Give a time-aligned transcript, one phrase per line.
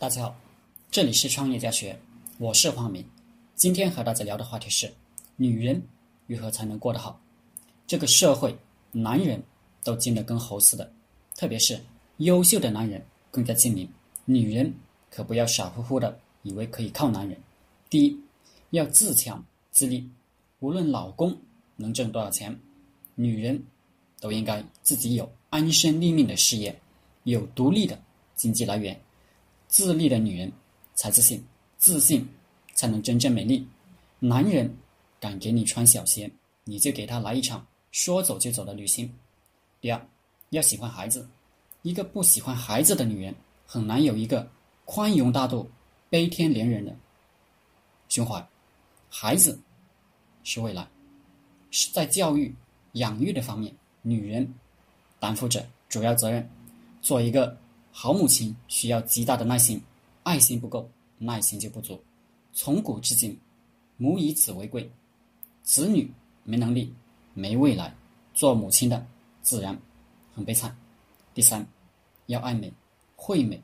[0.00, 0.34] 大家好，
[0.90, 1.94] 这里是创业家学，
[2.38, 3.04] 我是黄明。
[3.54, 4.90] 今天和大家聊的话题是：
[5.36, 5.82] 女人
[6.26, 7.20] 如何才能过得好？
[7.86, 8.56] 这个社会，
[8.92, 9.42] 男人
[9.84, 10.90] 都精得跟猴似的，
[11.34, 11.78] 特别是
[12.16, 13.86] 优秀的男人更加精明。
[14.24, 14.72] 女人
[15.10, 17.38] 可不要傻乎乎的以为可以靠男人。
[17.90, 18.18] 第一，
[18.70, 20.08] 要自强自立，
[20.60, 21.36] 无论老公
[21.76, 22.58] 能挣多少钱，
[23.16, 23.62] 女人
[24.18, 26.74] 都应该自己有安身立命的事业，
[27.24, 28.02] 有独立的
[28.34, 28.98] 经济来源。
[29.70, 30.52] 自立的女人
[30.96, 31.42] 才自信，
[31.78, 32.28] 自信
[32.74, 33.66] 才能真正美丽。
[34.18, 34.76] 男人
[35.20, 36.28] 敢给你穿小鞋，
[36.64, 39.10] 你就给他来一场说走就走的旅行。
[39.80, 40.06] 第二，
[40.50, 41.26] 要喜欢孩子。
[41.82, 43.32] 一个不喜欢孩子的女人，
[43.64, 44.50] 很难有一个
[44.84, 45.70] 宽容大度、
[46.10, 46.94] 悲天怜人的
[48.08, 48.44] 胸怀。
[49.08, 49.58] 孩子
[50.42, 50.86] 是未来，
[51.70, 52.52] 是在教育、
[52.94, 54.52] 养育的方面，女人
[55.20, 56.50] 担负着主要责任。
[57.00, 57.56] 做一个。
[57.92, 59.80] 好母亲需要极大的耐心，
[60.22, 62.00] 爱心不够，耐心就不足。
[62.52, 63.38] 从古至今，
[63.96, 64.90] 母以子为贵，
[65.62, 66.10] 子女
[66.44, 66.94] 没能力、
[67.34, 67.94] 没未来，
[68.32, 69.06] 做母亲的
[69.42, 69.78] 自然
[70.34, 70.76] 很悲惨。
[71.34, 71.66] 第三，
[72.26, 72.72] 要爱美、
[73.16, 73.60] 会美。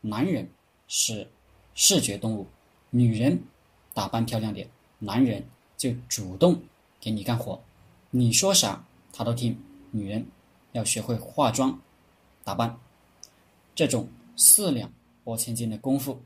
[0.00, 0.48] 男人
[0.86, 1.28] 是
[1.74, 2.46] 视觉动物，
[2.90, 3.40] 女人
[3.94, 4.68] 打扮漂亮点，
[4.98, 5.44] 男人
[5.76, 6.60] 就主动
[7.00, 7.60] 给你干活，
[8.10, 9.56] 你说啥他都听。
[9.90, 10.24] 女人
[10.72, 11.76] 要学会化妆、
[12.44, 12.78] 打扮。
[13.78, 16.20] 这种四两拨千斤的功夫，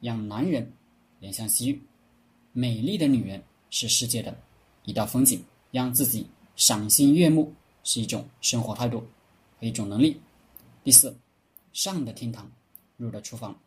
[0.00, 0.72] 让男人
[1.20, 1.82] 怜香惜玉。
[2.52, 4.32] 美丽的女人是世界的
[4.84, 9.00] 一道风景，让自己赏心悦目是一种生活态度
[9.58, 10.20] 和一种能力。
[10.84, 11.12] 第四，
[11.72, 12.48] 上的厅堂，
[12.96, 13.58] 入的厨房，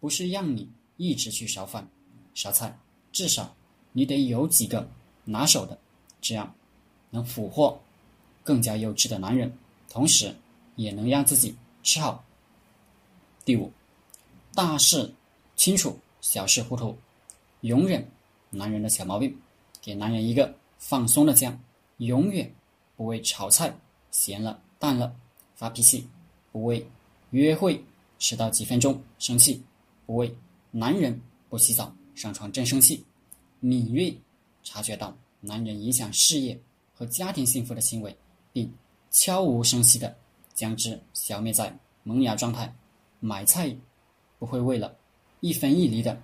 [0.00, 1.86] 不是让你一直去烧饭、
[2.32, 2.74] 烧菜，
[3.12, 3.54] 至少
[3.92, 4.88] 你得有几个
[5.26, 5.78] 拿手的，
[6.22, 6.54] 这样
[7.10, 7.78] 能俘获
[8.42, 9.52] 更加优质的男人，
[9.90, 10.34] 同时
[10.76, 12.24] 也能让自己吃好。
[13.44, 13.72] 第五，
[14.54, 15.12] 大事
[15.56, 16.96] 清楚，小事糊涂，
[17.60, 18.06] 容忍
[18.50, 19.36] 男人的小毛病，
[19.80, 21.58] 给男人一个放松的家，
[21.96, 22.52] 永远
[22.96, 23.74] 不为炒菜
[24.12, 25.12] 咸了淡了
[25.56, 26.06] 发脾气，
[26.52, 26.86] 不为
[27.30, 27.82] 约会
[28.20, 29.60] 迟到几分钟生气，
[30.06, 30.32] 不为
[30.70, 33.04] 男人不洗澡上床真生气。
[33.58, 34.16] 敏锐
[34.62, 36.56] 察觉到男人影响事业
[36.94, 38.16] 和家庭幸福的行为，
[38.52, 38.72] 并
[39.10, 40.16] 悄无声息的
[40.54, 42.72] 将之消灭在萌芽状态。
[43.24, 43.72] 买菜
[44.40, 44.96] 不会为了
[45.38, 46.20] 一分一厘的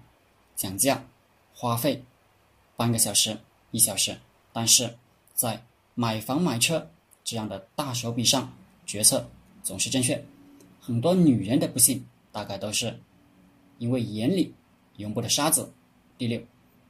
[0.56, 1.04] 讲价
[1.54, 2.03] 花费
[2.76, 3.38] 半个小时
[3.70, 4.19] 一小时，
[4.53, 4.92] 但是
[5.32, 5.64] 在
[5.94, 6.91] 买房买车
[7.22, 8.53] 这样的大手笔上
[8.84, 9.31] 决策
[9.62, 10.20] 总是正确。
[10.81, 12.98] 很多女人的不幸大概都是
[13.78, 14.53] 因为眼里
[14.97, 15.72] 容不得沙子。
[16.16, 16.42] 第六，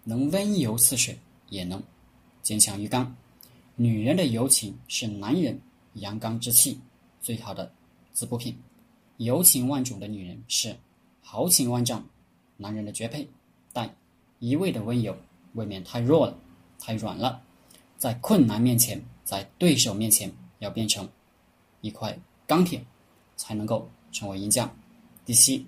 [0.04, 1.18] 能温柔似水，
[1.50, 1.82] 也能
[2.42, 3.14] 坚强如刚。
[3.76, 5.60] 女人的柔情是男人
[5.94, 6.80] 阳刚之气
[7.20, 7.70] 最好的
[8.14, 8.56] 滋补品。
[9.18, 10.76] 柔情万种的女人是
[11.20, 12.06] 豪情万丈
[12.56, 13.28] 男人的绝配，
[13.72, 13.92] 但
[14.38, 15.14] 一味的温柔
[15.54, 16.38] 未免太弱了，
[16.78, 17.42] 太软了。
[17.96, 21.08] 在困难面前，在对手面前，要变成
[21.80, 22.80] 一块钢铁，
[23.36, 24.72] 才能够成为赢家。
[25.26, 25.66] 第七，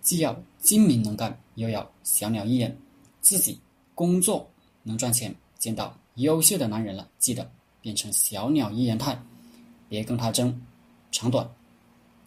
[0.00, 2.74] 既要精明能干，又要小鸟依人，
[3.20, 3.60] 自己
[3.94, 4.48] 工作
[4.82, 7.50] 能赚钱，见到优秀的男人了，记得
[7.82, 9.20] 变成小鸟依人态，
[9.90, 10.58] 别跟他争
[11.12, 11.46] 长短。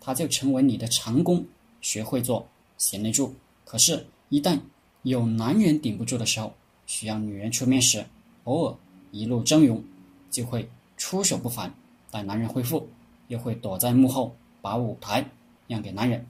[0.02, 1.46] 他就成为你的长工，
[1.80, 2.46] 学会做
[2.78, 3.34] 贤内助。
[3.64, 4.60] 可是，一旦
[5.04, 6.54] 有男人顶不住的时候，
[6.88, 8.04] 需要女人出面时，
[8.44, 8.76] 偶尔
[9.12, 9.82] 一路峥嵘，
[10.30, 10.68] 就会
[10.98, 11.74] 出手不凡。
[12.10, 12.90] 待男人恢复，
[13.30, 15.26] 又会躲在幕后，把舞台
[15.68, 16.26] 让给男人。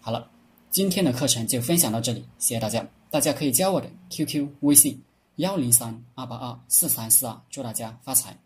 [0.00, 0.28] 好了，
[0.70, 2.84] 今天的课程就分享到这里，谢谢大家。
[3.10, 5.00] 大家可以加我的 QQ 微信：
[5.36, 8.36] 幺零三二八二四三四二，祝大家发财。